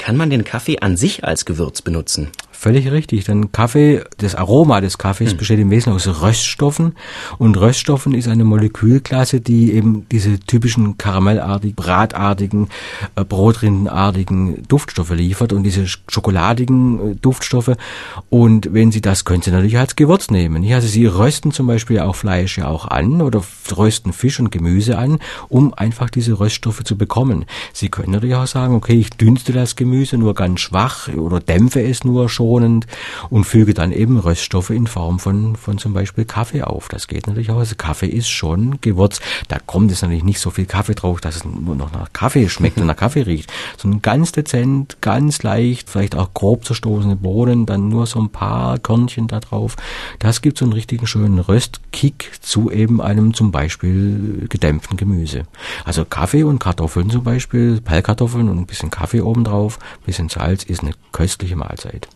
Kann 0.00 0.16
man 0.16 0.30
den 0.30 0.44
Kaffee 0.44 0.78
an 0.78 0.96
sich 0.96 1.24
als 1.24 1.44
Gewürz 1.44 1.82
benutzen? 1.82 2.30
Völlig 2.60 2.90
richtig, 2.90 3.24
denn 3.24 3.52
Kaffee, 3.52 4.04
das 4.18 4.34
Aroma 4.34 4.82
des 4.82 4.98
Kaffees 4.98 5.30
hm. 5.30 5.38
besteht 5.38 5.60
im 5.60 5.70
Wesentlichen 5.70 6.10
aus 6.10 6.20
Röststoffen 6.20 6.92
und 7.38 7.58
Röststoffen 7.58 8.12
ist 8.12 8.28
eine 8.28 8.44
Molekülklasse, 8.44 9.40
die 9.40 9.72
eben 9.72 10.04
diese 10.12 10.38
typischen 10.38 10.98
karamellartigen, 10.98 11.74
bratartigen, 11.74 12.68
äh, 13.16 13.24
brotrindenartigen 13.24 14.62
Duftstoffe 14.68 15.12
liefert 15.12 15.54
und 15.54 15.62
diese 15.62 15.86
schokoladigen 15.86 17.12
äh, 17.12 17.14
Duftstoffe 17.14 17.76
und 18.28 18.74
wenn 18.74 18.92
Sie 18.92 19.00
das, 19.00 19.24
können 19.24 19.40
Sie 19.40 19.52
natürlich 19.52 19.78
als 19.78 19.96
Gewürz 19.96 20.30
nehmen. 20.30 20.70
Also 20.70 20.86
Sie 20.86 21.06
rösten 21.06 21.52
zum 21.52 21.66
Beispiel 21.66 22.00
auch 22.00 22.14
Fleisch 22.14 22.58
ja 22.58 22.66
auch 22.66 22.86
an 22.86 23.22
oder 23.22 23.42
rösten 23.74 24.12
Fisch 24.12 24.38
und 24.38 24.52
Gemüse 24.52 24.98
an, 24.98 25.18
um 25.48 25.72
einfach 25.72 26.10
diese 26.10 26.38
Röststoffe 26.38 26.84
zu 26.84 26.98
bekommen. 26.98 27.46
Sie 27.72 27.88
können 27.88 28.12
natürlich 28.12 28.36
auch 28.36 28.46
sagen, 28.46 28.74
okay, 28.74 29.00
ich 29.00 29.08
dünste 29.08 29.54
das 29.54 29.76
Gemüse 29.76 30.18
nur 30.18 30.34
ganz 30.34 30.60
schwach 30.60 31.08
oder 31.08 31.40
dämpfe 31.40 31.80
es 31.80 32.04
nur 32.04 32.28
schonend 32.50 32.86
und 33.28 33.44
füge 33.44 33.74
dann 33.74 33.92
eben 33.92 34.18
Röststoffe 34.18 34.70
in 34.70 34.88
Form 34.88 35.20
von, 35.20 35.54
von 35.54 35.78
zum 35.78 35.92
Beispiel 35.92 36.24
Kaffee 36.24 36.62
auf. 36.62 36.88
Das 36.88 37.06
geht 37.06 37.28
natürlich 37.28 37.50
auch. 37.50 37.58
Also 37.58 37.76
Kaffee 37.76 38.08
ist 38.08 38.28
schon 38.28 38.80
Gewürz. 38.80 39.20
Da 39.46 39.58
kommt 39.64 39.92
es 39.92 40.02
natürlich 40.02 40.24
nicht 40.24 40.40
so 40.40 40.50
viel 40.50 40.66
Kaffee 40.66 40.94
drauf, 40.94 41.20
dass 41.20 41.36
es 41.36 41.44
nur 41.44 41.76
noch 41.76 41.92
nach 41.92 42.12
Kaffee 42.12 42.48
schmeckt 42.48 42.78
und 42.78 42.86
nach 42.86 42.96
Kaffee 42.96 43.22
riecht, 43.22 43.52
sondern 43.76 44.02
ganz 44.02 44.32
dezent, 44.32 44.96
ganz 45.00 45.44
leicht, 45.44 45.88
vielleicht 45.88 46.16
auch 46.16 46.34
grob 46.34 46.64
zerstoßene 46.64 47.14
Bohnen, 47.14 47.66
dann 47.66 47.88
nur 47.88 48.06
so 48.06 48.20
ein 48.20 48.30
paar 48.30 48.78
Körnchen 48.78 49.28
da 49.28 49.38
drauf. 49.38 49.76
Das 50.18 50.42
gibt 50.42 50.58
so 50.58 50.64
einen 50.64 50.72
richtigen 50.72 51.06
schönen 51.06 51.38
Röstkick 51.38 52.32
zu 52.40 52.70
eben 52.70 53.00
einem 53.00 53.32
zum 53.32 53.52
Beispiel 53.52 54.46
gedämpften 54.48 54.96
Gemüse. 54.96 55.44
Also 55.84 56.04
Kaffee 56.04 56.42
und 56.42 56.58
Kartoffeln 56.58 57.10
zum 57.10 57.22
Beispiel, 57.22 57.80
Pellkartoffeln 57.80 58.48
und 58.48 58.58
ein 58.58 58.66
bisschen 58.66 58.90
Kaffee 58.90 59.20
obendrauf, 59.20 59.78
ein 59.78 60.06
bisschen 60.06 60.28
Salz 60.28 60.64
ist 60.64 60.82
eine 60.82 60.94
köstliche 61.12 61.56
Mahlzeit. 61.60 62.08